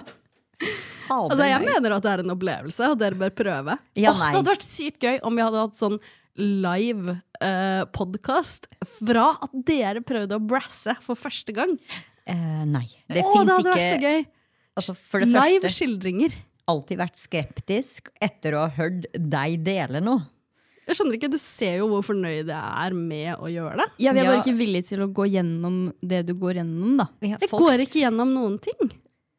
[0.59, 1.69] Fader Altså, jeg meg.
[1.73, 3.77] mener at det er en opplevelse, og dere bør prøve.
[3.99, 4.31] Ja, nei.
[4.31, 5.99] det hadde vært sykt gøy om vi hadde hatt sånn
[6.39, 11.75] live eh, podkast fra at dere prøvde å brasse for første gang.
[12.29, 12.85] Eh, nei.
[13.09, 14.27] Det oh, fins det hadde ikke vært så gøy!
[14.79, 16.37] altså, For det Live første, skildringer.
[16.69, 20.27] Alltid vært skeptisk etter å ha hørt deg dele noe.
[20.89, 23.87] Jeg skjønner ikke, Du ser jo hvor fornøyd jeg er med å gjøre det.
[24.01, 24.31] Ja, Vi er Ja.
[24.31, 26.95] bare ikke villige til å gå gjennom det du går gjennom.
[26.97, 27.05] da.
[27.21, 28.89] Jeg går ikke gjennom noen ting.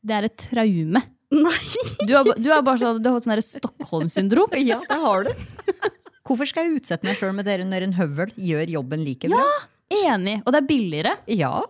[0.05, 1.03] Det er et traume.
[1.33, 1.59] Nei!
[2.07, 4.51] Du har, du har bare sånn, du har sånn Stockholm-syndrom.
[4.67, 5.31] Ja, det har du.
[6.27, 9.43] Hvorfor skal jeg utsette meg sjøl med dere når en høvel gjør jobben like bra?
[9.91, 10.43] Ja, Enig.
[10.47, 11.65] Og det er billigere, Ja.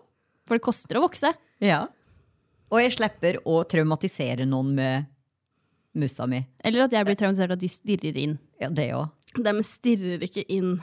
[0.47, 1.33] for det koster å vokse.
[1.61, 1.87] ja.
[2.71, 5.07] Og jeg slipper å traumatisere noen med
[5.95, 6.45] mussa mi.
[6.65, 8.39] Eller at jeg blir traumatisert av at de stirrer inn.
[8.61, 9.11] Ja, det òg.
[9.37, 10.77] De stirrer ikke inn.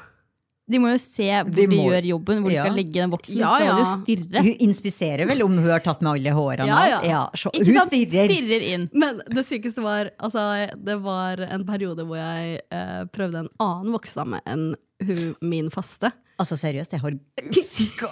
[0.67, 3.11] De må jo se hvor De de, må- gjør jobben, hvor de skal legge den
[3.13, 3.37] voksen.
[3.39, 3.93] Ja, Så må de jo ja.
[4.01, 4.41] stirre.
[4.43, 7.21] Hun inspiserer vel om hun har tatt med alle hårene Ja, ja.
[7.39, 7.93] så, Ikke hun sant?
[7.93, 8.27] stirrer.
[8.33, 8.89] Stirrer inn.
[8.91, 10.43] Men det sykeste var altså,
[10.75, 14.73] Det var en periode hvor jeg eh, prøvde en annen voksdame enn
[15.07, 16.11] hun, min faste.
[16.37, 17.15] Altså seriøst, jeg har,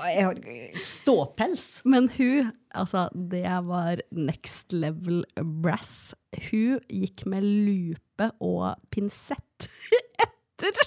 [0.09, 0.39] jeg har
[0.81, 1.65] ståpels.
[1.85, 5.21] Men hun, altså, det var next level
[5.61, 6.15] brass.
[6.49, 9.69] Hun gikk med lupe og pinsett
[10.25, 10.81] etter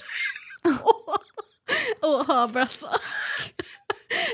[2.03, 2.99] å, ha brassa.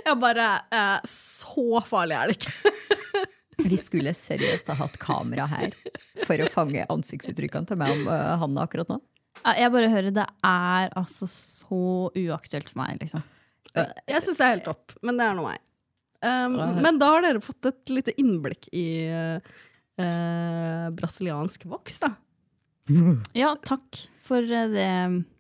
[0.06, 2.76] Jeg bare eh, Så farlig er det ikke.
[3.66, 5.76] Vi skulle seriøst ha hatt kamera her
[6.26, 9.00] for å fange ansiktsuttrykkene til meg om uh, Hanna akkurat nå.
[9.46, 13.24] Jeg bare hører det er altså så uaktuelt for meg, liksom.
[13.76, 15.62] Jeg syns det er helt topp, men det er nå meg.
[16.26, 22.16] Um, men da har dere fått et lite innblikk i uh, brasiliansk voks, da.
[23.42, 24.86] Ja, takk for eh, det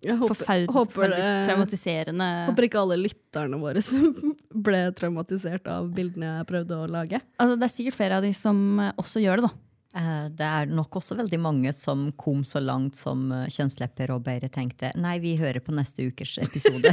[0.06, 6.50] Jeg håper, forferdelig traumatiserende håper ikke alle lytterne våre som ble traumatisert av bildene jeg
[6.50, 7.22] prøvde å lage.
[7.42, 9.62] Altså, det er sikkert flere av de som eh, også gjør det, da.
[9.96, 14.26] Eh, Det er nok også veldig mange som kom så langt som eh, kjønnslepper og
[14.26, 16.92] bare tenkte nei, vi hører på neste ukers episode.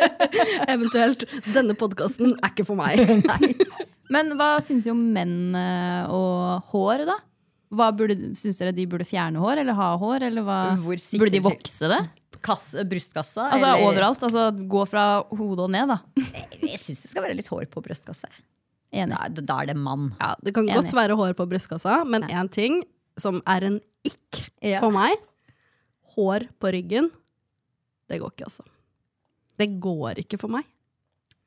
[0.74, 3.54] Eventuelt 'denne podkasten er ikke for meg'.
[4.14, 7.16] Men hva syns vi om menn eh, og hår, da?
[7.76, 10.22] Hva burde, Syns dere de burde fjerne hår, eller ha hår?
[10.28, 10.58] Eller hva?
[10.78, 11.98] Burde de vokse det?
[12.46, 13.48] Kasse, brystkassa?
[13.50, 14.22] Altså eller- overalt.
[14.22, 15.98] altså Gå fra hodet og ned, da.
[16.62, 18.30] Jeg syns det skal være litt hår på brystkassa.
[19.02, 19.18] Enig.
[19.36, 20.08] Da, da er det mann.
[20.20, 20.78] Ja, det kan Enig.
[20.82, 22.80] godt være hår på brystkassa, men én ting
[23.20, 24.80] som er en ikk Ja.
[24.80, 25.16] for meg
[26.16, 27.10] Hår på ryggen.
[28.08, 28.62] Det går ikke, altså.
[29.60, 30.64] Det går ikke for meg.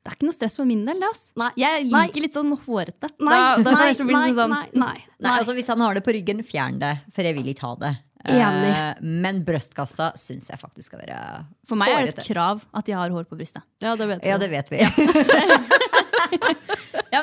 [0.00, 1.32] Det er ikke noe stress for min del, Altså.
[1.36, 1.48] Nei.
[1.60, 2.04] Jeg Nei.
[2.06, 3.10] liker litt sånn hårete.
[3.18, 5.82] Nei, da, da nei, jeg så bli nei, sånn, nei, nei, Nei, altså Hvis han
[5.84, 7.92] har det på ryggen, fjern det, for jeg vil ikke ha det.
[8.30, 8.70] Enig.
[8.76, 11.18] Uh, men brystkassa syns jeg faktisk skal være
[11.66, 13.64] For meg er det et krav at de har hår på brystet.
[13.80, 14.28] Ja, det vet vi.
[14.28, 14.82] Ja, det vet vi.
[14.84, 14.90] Ja,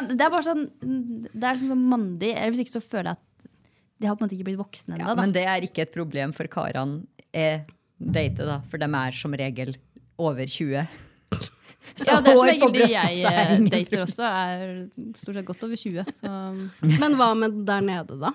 [0.05, 0.65] det er bare sånn
[1.33, 2.33] Det er sånn mandig.
[2.33, 3.23] Eller hvis ikke så føler jeg at
[3.97, 5.07] de har på en måte ikke blitt voksne ennå.
[5.09, 7.01] Ja, men det er ikke et problem for karene
[7.33, 7.63] jeg
[7.97, 8.57] dater, da.
[8.69, 9.75] For de er som regel
[10.21, 10.85] over 20.
[11.87, 15.47] Så ja, det er som regel de jeg er eh, dater også, er stort sett
[15.47, 16.11] godt over 20.
[16.19, 16.33] Så
[16.99, 18.33] Men hva med der nede, da?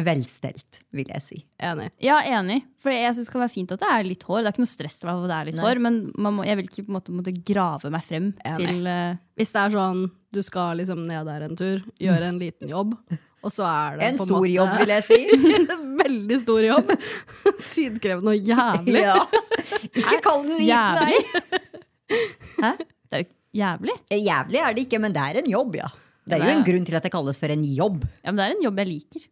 [0.00, 1.38] Velstelt, vil jeg si.
[1.60, 1.90] Enig.
[2.00, 2.62] ja, enig.
[2.80, 4.38] For jeg syns det kan være fint at det er litt hår.
[4.40, 5.66] Det er ikke noe stress for at det er litt Nei.
[5.66, 8.56] hår, men man må, jeg vil ikke på en måte, måtte grave meg frem Enig.
[8.62, 9.20] til uh...
[9.36, 12.94] Hvis det er sånn du skal liksom ned der en tur, gjøre en liten jobb,
[13.42, 15.18] og så er det En på stor måte- jobb, vil jeg si.
[15.76, 16.92] En veldig stor jobb.
[17.74, 19.02] Tidkrevende og jævlig.
[19.02, 19.18] Ja.
[20.00, 22.22] Ikke kall den liten, nei!
[22.62, 22.72] Hæ?
[22.80, 23.28] Det er jo
[23.60, 23.98] jævlig.
[24.08, 25.92] Jævlig er det ikke, men det er en jobb, ja.
[26.24, 28.04] Det er jo en grunn til at det kalles for en jobb.
[28.22, 29.24] Ja, men det er en jobb jeg liker.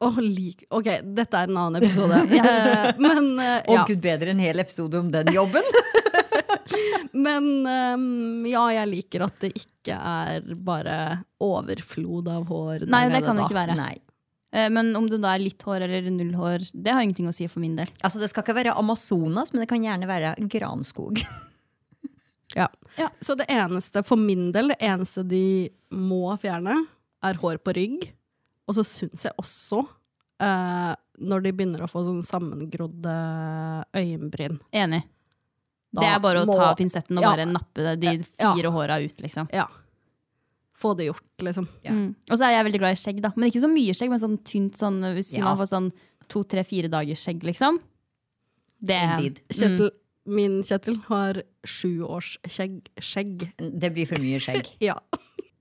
[0.00, 0.64] Åh, like.
[0.72, 2.20] Ok, dette er en annen episode.
[2.40, 5.66] Eh, men eh, Og gud bedre en hel episode om den jobben.
[7.12, 10.96] Men um, ja, jeg liker at det ikke er bare
[11.42, 12.86] overflod av hår.
[12.90, 13.48] Nei, det kan det da.
[13.48, 13.76] ikke være.
[13.78, 13.94] Nei.
[14.54, 17.34] Eh, Men om det da er litt hår eller null hår, det har ingenting å
[17.36, 17.90] si for min del.
[18.00, 21.22] Altså, det skal ikke være Amazonas, men det kan gjerne være granskog.
[22.56, 22.66] Ja.
[23.22, 26.80] Så det eneste, for min del, det eneste de må fjerne,
[27.22, 28.08] er hår på rygg.
[28.70, 29.80] Og så syns jeg også,
[30.40, 30.92] eh,
[31.26, 33.14] når de begynner å få sånn sammengrodde
[33.98, 35.02] øyenbryn Enig.
[35.92, 37.30] Da det er bare å må- ta pinsetten og Ja.
[37.34, 38.06] bare nappe de
[38.38, 38.54] Ja.
[38.54, 39.48] fire håra ut, liksom.
[39.52, 39.66] Ja.
[40.78, 41.66] Få det gjort, liksom.
[41.84, 42.14] Mm.
[42.30, 43.32] Og så er jeg veldig glad i skjegg, da.
[43.36, 45.44] Men ikke så mye skjegg, men sånn tynt sånn hvis Ja.
[45.44, 45.92] man får sånn
[46.28, 47.80] to, tre, fire dagers skjegg, liksom.
[48.80, 49.40] Det Indeed.
[49.50, 49.90] Kjetil,
[50.26, 52.86] Min Kjetil har sju års skjegg.
[53.00, 53.52] skjegg.
[53.58, 54.68] Det blir for mye skjegg.
[54.80, 54.94] Ja.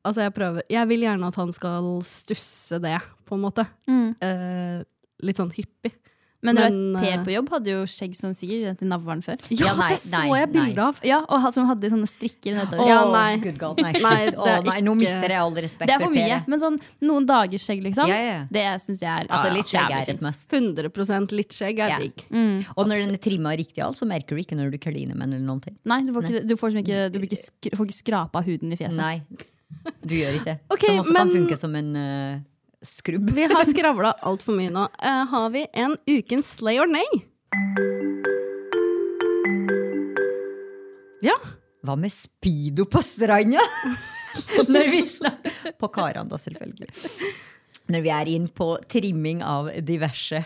[0.06, 3.66] Altså, jeg prøver Jeg vil gjerne at han skal stusse det, på en måte.
[3.90, 4.16] Mm.
[4.24, 4.84] Eh,
[5.28, 5.96] litt sånn hyppig.
[6.40, 9.42] Men, du vet, Per eh, på jobb hadde jo skjegg som sier til navlen før.
[9.52, 11.02] Ja, Ja, nei, det så nei, jeg bilde av!
[11.04, 12.88] Ja, og han som hadde sånne strikker nedover.
[12.88, 13.34] Ja, Åh, nei.
[13.44, 16.38] Good God, nei, Nei, er nei, nå mister jeg all respekt Det er for mye,
[16.40, 16.48] Per.
[16.54, 18.08] men sånn noen dagers skjegg, liksom.
[18.08, 18.48] Ja, ja, ja.
[18.56, 20.56] Det syns jeg er Altså, ja, litt skjegg er et must.
[20.56, 22.00] 100 litt skjegg er Ja.
[22.00, 22.24] digg.
[22.32, 22.56] Mm.
[22.78, 25.28] Og når den er trimma riktig, alt, så merker du ikke når du kliner med
[25.28, 25.76] den eller noen ting.
[25.84, 28.72] Nei, du får ikke, du får, ikke, du blir ikke, sk får ikke skrapa huden
[28.72, 28.96] i fjeset.
[28.96, 29.18] Nei,
[30.04, 30.58] du gjør ikke det.
[30.76, 32.42] Okay, Som også kan funke som en uh,
[32.86, 33.32] skrubb.
[33.36, 34.86] Vi har skravla altfor mye nå.
[35.02, 37.08] Uh, har vi en ukens slay or nay?
[41.26, 41.36] Ja.
[41.86, 43.64] Hva med speedo på stranda?
[44.70, 45.02] Når vi
[45.80, 46.90] På karene, da, selvfølgelig.
[47.90, 50.44] Når vi er inn på trimming av diverse.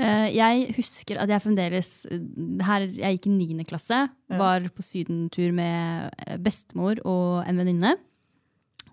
[0.00, 2.22] Eh, jeg husker at jeg fremdeles eh,
[2.64, 7.94] her, Jeg gikk i niende klasse, var på sydentur med eh, bestemor og en venninne.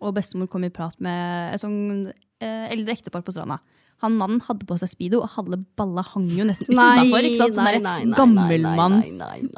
[0.02, 3.56] Og bestemor kom i prat med et sånn eldre ektepar på stranda.
[4.04, 7.24] Han mannen hadde på seg speedo, og halve balla hang jo nesten utafor.
[7.56, 9.08] Sånn gammelmanns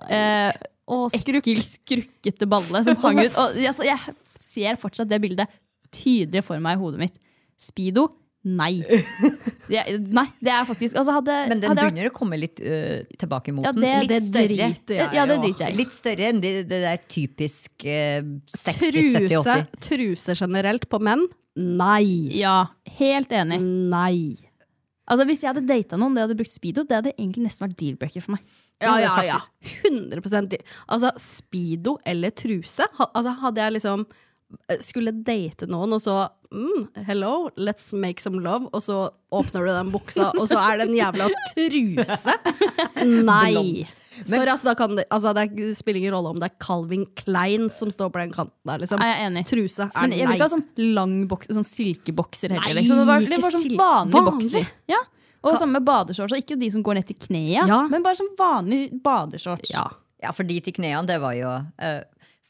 [0.07, 0.53] eh,
[0.87, 3.35] Og ekkel, skrukkete balle som hang ut.
[3.35, 5.51] Og, altså, jeg ser fortsatt det bildet
[5.91, 7.19] tydelig for meg i hodet mitt.
[7.59, 8.07] Speedo,
[8.47, 8.79] Nei.
[9.69, 12.37] Det, nei, det er faktisk altså hadde, Men den hadde jeg vært- begynner å komme
[12.41, 13.83] litt uh, tilbake mot Ja, den.
[14.01, 14.47] litt det større.
[14.49, 15.77] driter Ja, det driter jeg i.
[15.77, 19.67] Litt større enn det, det der typisk uh, 60, Truse, 70, 80.
[19.85, 21.27] truse generelt på menn?
[21.59, 22.31] Nei.
[22.39, 22.55] Ja,
[22.97, 23.59] helt enig.
[23.61, 24.39] Nei.
[25.09, 27.77] Altså Hvis jeg hadde data noen det hadde brukt speedo, det hadde egentlig nesten vært
[27.83, 28.57] deal-breaker for meg.
[28.81, 29.37] Ja, ja, ja.
[29.85, 32.87] 100 di- Altså, speedo eller truse.
[33.11, 34.07] Altså, hadde jeg liksom
[34.71, 36.23] eh, skulle date noen, og så
[36.53, 40.81] mm, Hello, let's make some love, og så åpner du den buksa, og så er
[40.81, 42.35] det en jævla truse.
[43.05, 43.85] Nei.
[44.25, 47.69] Sorry, altså, da kan det, altså, det spiller ingen rolle om det er Calvin Klein
[47.71, 48.81] som står på den kanten der.
[48.83, 48.99] Liksom.
[49.05, 49.45] Er enig.
[49.47, 50.65] Truse er Men jeg vil ikke ha sånn
[50.97, 52.73] lang bokser, sånn silkebokser heller.
[52.73, 52.99] Nei, Liksom.
[52.99, 54.27] Det var, det var sånn vanlig, vanlig?
[54.33, 54.73] bokser.
[54.91, 54.99] Ja.
[55.39, 56.35] Og samme med badeshorts.
[56.35, 57.79] Ikke de som går ned til knea, Ja.
[57.87, 59.71] men bare sånn vanlig badeshorts.
[59.71, 59.87] Ja.
[60.19, 62.01] Ja, for de til knea, det var jo uh,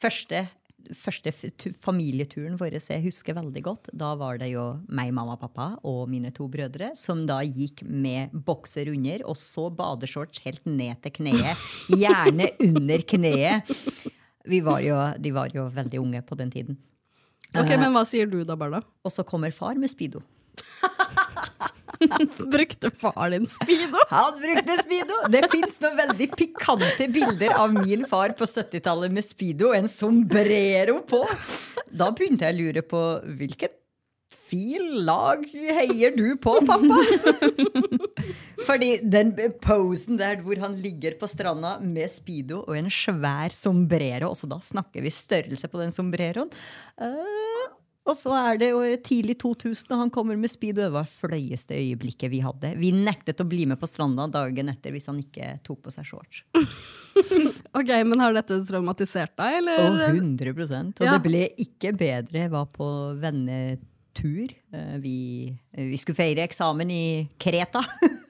[0.01, 0.47] første,
[0.95, 1.31] første
[1.83, 3.89] familieturen vår jeg husker veldig godt.
[3.93, 7.83] Da var det jo meg, mamma og pappa og mine to brødre som da gikk
[7.85, 11.65] med bokser under, og så badeshorts helt ned til kneet.
[11.89, 13.73] Gjerne under kneet.
[14.49, 16.79] Vi var jo, de var jo veldig unge på den tiden.
[17.57, 18.83] Ok, Men hva sier du da, Barda?
[19.01, 20.21] Og så kommer far med speedo.
[22.53, 23.99] Brukte far din speedo?
[24.09, 25.19] Han brukte speedo!
[25.31, 29.91] Det fins noen veldig pikante bilder av min far på 70-tallet med speedo og en
[29.91, 31.25] sombrero på.
[31.89, 33.03] Da begynte jeg å lure på
[33.39, 33.79] hvilket
[34.49, 36.97] fil lag heier du på, pappa?
[38.67, 44.31] Fordi den posen der hvor han ligger på stranda med speedo og en svær sombrero,
[44.31, 46.49] også da snakker vi størrelse på den sombreroen.
[46.97, 47.67] Eh,
[48.09, 48.69] og så er det
[49.07, 52.73] tidlig 2000, og han kommer med speed Det var fløyeste øyeblikket vi hadde.
[52.79, 56.07] Vi nektet å bli med på stranda dagen etter hvis han ikke tok på seg
[56.09, 56.43] shorts.
[57.75, 59.81] Ok, Men har dette traumatisert deg, eller?
[59.83, 61.17] Og 100 Og Ja.
[61.17, 62.45] det ble ikke bedre.
[62.45, 62.87] Jeg var på
[63.19, 64.53] vennetur.
[64.71, 65.17] Eh, Vi,
[65.75, 67.03] vi skulle feire eksamen i
[67.39, 67.83] Kreta.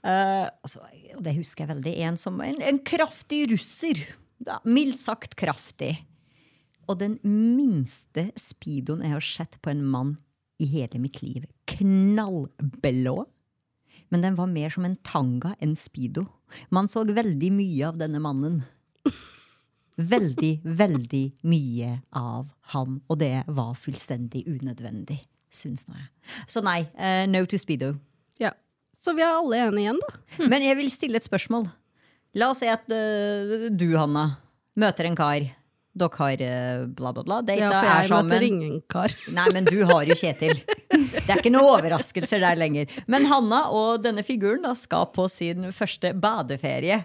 [0.00, 0.80] Eh, altså,
[1.12, 1.90] og det husker jeg veldig.
[2.08, 3.98] En, som, en, en kraftig russer.
[4.46, 5.90] Ja, mildt sagt kraftig.
[6.90, 10.16] Og den minste speedoen jeg har sett på en mann
[10.60, 11.46] i hele mitt liv.
[11.70, 13.16] Knallblå.
[14.10, 16.26] Men den var mer som en tanga enn speedo.
[16.74, 18.58] Man så veldig mye av denne mannen.
[20.00, 25.18] Veldig, veldig mye av han, og det var fullstendig unødvendig,
[25.52, 26.06] syns nå jeg.
[26.48, 27.92] Så nei, uh, no to speedo.
[28.40, 28.54] Ja.
[28.96, 30.46] Så vi er alle enige igjen, da.
[30.48, 31.68] Men jeg vil stille et spørsmål.
[32.40, 34.24] La oss si at uh, du, Hanna,
[34.80, 35.50] møter en kar.
[35.98, 37.40] Dere har eh, bla, bla, bla.
[37.42, 38.28] Data Ja, for er jeg sammen.
[38.30, 39.14] møter ingen kar.
[39.38, 40.60] Nei, men du har jo Kjetil.
[40.90, 42.86] Det er ikke noen overraskelser der lenger.
[43.10, 47.00] Men Hanna og denne figuren da, skal på sin første badeferie.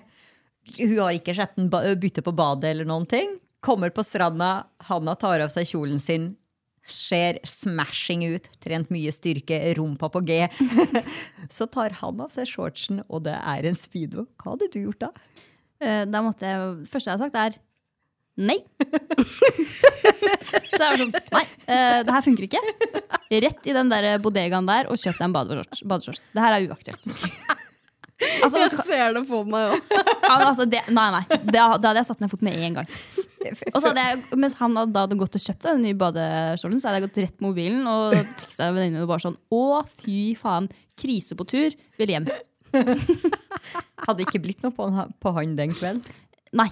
[0.77, 3.35] Hun har ikke sett en bytte på badet eller noen ting.
[3.65, 6.35] Kommer på stranda, Hanna tar av seg kjolen sin.
[6.85, 10.43] Ser smashing ut, trent mye styrke, rumpa på G.
[11.49, 14.27] Så tar han av seg shortsen, og det er en speedo.
[14.41, 15.09] Hva hadde du gjort da?
[15.81, 17.57] Eh, Da måtte jeg, første jeg har sagt, er
[18.37, 18.57] nei.
[20.75, 22.61] Så jeg var sånn, nei, uh, det her funker ikke.
[23.45, 26.21] Rett i den der bodegaen der og kjøp deg en badeshorts.
[26.35, 27.13] Det her er uaktuelt.
[28.45, 29.95] Altså, Jeg ser det for meg òg.
[30.31, 31.23] Altså, nei, nei.
[31.29, 32.87] Det, da hadde jeg satt ned foten med en gang.
[33.45, 37.01] Jeg, mens han hadde, da hadde gått og kjøpt seg den nye badeskjorten, så hadde
[37.01, 39.63] jeg gått rett på mobilen og teksta venninnene bare sånn Å,
[39.99, 40.71] fy faen.
[40.97, 41.75] Krise på tur.
[41.99, 42.25] Vil hjem.
[44.05, 46.01] Hadde ikke blitt noe på, han- på han den kvelden.
[46.55, 46.69] Nei.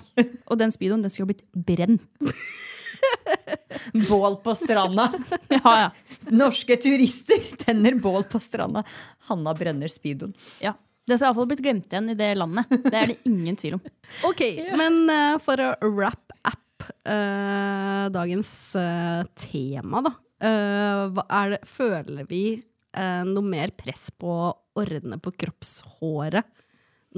[0.48, 2.06] Og den speedoen den skulle ha blitt brent.
[4.10, 5.10] Bål på stranda.
[5.54, 5.90] Ja, ja.
[6.34, 8.84] Norske turister tenner bål på stranda.
[9.30, 10.34] Hanna brenner speedoen.
[10.64, 10.76] ja.
[11.04, 12.70] Det skal iallfall blitt glemt igjen i det landet.
[12.86, 13.82] Det er det ingen tvil om.
[14.30, 14.40] Ok,
[14.80, 20.14] men uh, for å wrap up uh, dagens uh, tema, da.
[20.40, 22.46] det, føler vi
[22.94, 26.48] noe mer press på å ordne på kroppshåret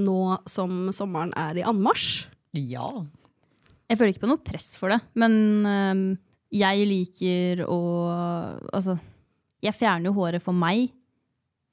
[0.01, 2.25] nå som sommeren er i anmarsj?
[2.55, 2.89] Ja.
[3.85, 5.35] Jeg føler ikke på noe press for det, men
[5.69, 6.05] øhm,
[6.55, 7.79] jeg liker å
[8.73, 8.97] Altså,
[9.65, 10.89] jeg fjerner jo håret for meg.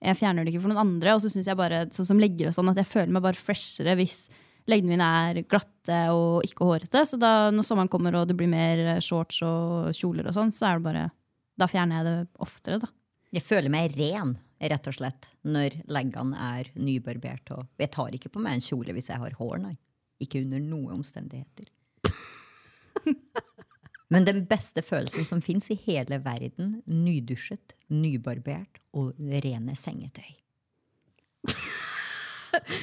[0.02, 1.16] Jeg fjerner det ikke for noen andre.
[1.16, 3.38] Og så syns jeg bare, sånn som legger og sånn, at jeg føler meg bare
[3.38, 4.26] freshere hvis
[4.70, 7.04] leggene mine er glatte og ikke hårete.
[7.08, 10.70] Så da når sommeren kommer og det blir mer shorts og kjoler og sånn, så
[10.70, 11.10] er det bare
[11.60, 12.88] Da fjerner jeg det oftere, da.
[13.32, 14.32] Jeg føler meg ren,
[14.72, 17.52] rett og slett, når leggene er nybarbert.
[17.54, 19.74] Og jeg tar ikke på meg en kjole hvis jeg har hår, nei.
[20.22, 21.66] Ikke under noen omstendigheter.
[24.12, 30.28] Men den beste følelsen som fins i hele verden, nydusjet, nybarbert og rene sengetøy.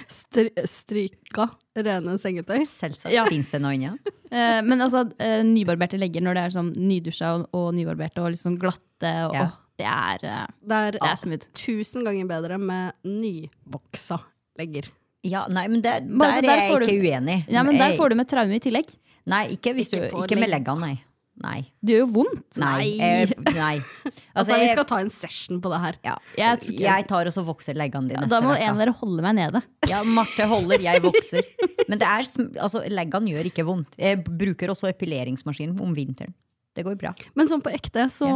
[0.09, 1.45] Stry stryka
[1.77, 2.63] rene sengetøy?
[2.65, 3.25] Selvsagt Ja.
[3.29, 3.99] fins det noe annet.
[4.29, 8.35] Eh, men altså, eh, nybarberte legger når det er sånn nydusja og, og nybarberte og
[8.37, 9.47] sånn glatte og, Ja.
[9.47, 11.47] åh, Det er, eh, Det er, det er smooth.
[11.57, 14.19] tusen ganger bedre med nyvoksa
[14.59, 14.91] legger.
[15.23, 17.37] Ja, nei, men det, der der er jeg ikke du- uenig.
[17.51, 18.95] Ja, men der Jeg- får du med traume i tillegg.
[19.27, 20.99] Nei, ikke, hvis Ikke du, ikke med leggene, nei.
[21.41, 21.59] Nei.
[21.83, 22.57] Det gjør jo vondt.
[22.57, 22.87] Nei.
[22.99, 23.79] Eh, nei.
[24.35, 25.95] Altså, Altså, vi skal ta en session på det her.
[26.03, 28.27] ja, Jeg ikke- jeg tar også vokser leggene dine.
[28.27, 29.61] Da må en av dere holde meg nede.
[29.87, 31.41] Ja, Marte holder, jeg vokser.
[31.89, 32.23] Men det er,
[32.59, 33.95] altså, leggene gjør ikke vondt.
[33.97, 36.33] Jeg bruker også epileringsmaskin om vinteren.
[36.79, 37.11] Det går bra.
[37.35, 38.29] Men sånn på ekte så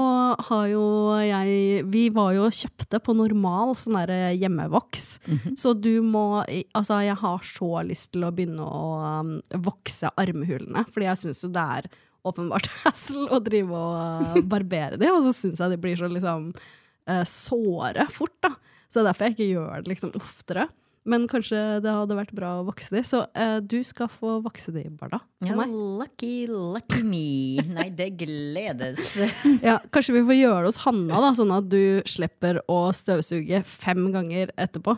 [0.50, 0.84] har jo
[1.24, 5.06] jeg Vi var jo og kjøpte på normal sånn der hjemmevoks.
[5.24, 5.56] Mhm.
[5.60, 6.44] Så du må
[6.76, 10.84] Altså, jeg har så lyst til å begynne å um, vokse armhulene.
[10.92, 11.88] Fordi jeg syns jo det er
[12.28, 16.52] åpenbart hassle å drive og barbere de, og så syns jeg de blir så liksom
[16.54, 18.54] uh, såre fort, da.
[18.88, 20.68] Så det er derfor jeg ikke gjør det liksom oftere.
[21.04, 23.02] Men kanskje det hadde vært bra å vokse de.
[23.04, 25.20] Så uh, du skal få vokse de, Barda.
[25.44, 27.60] Ja, lucky, lucky me.
[27.76, 29.14] Nei, det gledes.
[29.68, 33.64] Ja, kanskje vi får gjøre det hos Hanna, da, sånn at du slipper å støvsuge
[33.68, 34.96] fem ganger etterpå.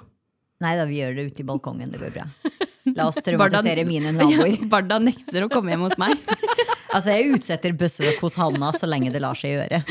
[0.64, 1.91] Nei da, vi gjør det ute i balkongen.
[1.91, 2.28] Det går bra.
[2.95, 4.62] La oss traumatisere mine naboer.
[4.72, 6.22] Barda nekter å komme hjem hos meg.
[6.95, 9.82] Altså, jeg utsetter besøk hos Hanna så lenge det lar seg gjøre.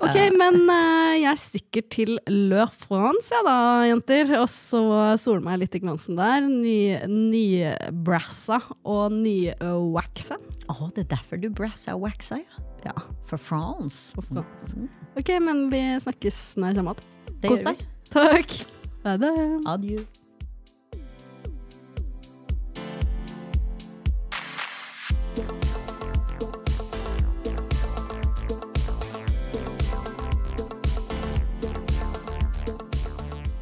[0.00, 3.56] Ok, men eh, jeg stikker til Le France, jeg da,
[3.90, 4.32] jenter.
[4.40, 4.80] Og så
[5.20, 6.46] soler meg litt i glansen der.
[6.48, 10.38] Ny- Nybrassa og nywaxa.
[10.70, 12.64] Å, det er derfor du brassa og waxa, ja?
[12.86, 12.94] Ja.
[13.28, 14.10] For France.
[14.16, 14.72] for France.
[15.20, 17.50] Ok, men vi snakkes når jeg kommer tilbake.
[17.50, 17.84] Kos deg.
[18.14, 18.56] Takk.
[19.04, 19.34] Ha det.
[19.68, 20.02] Adjø.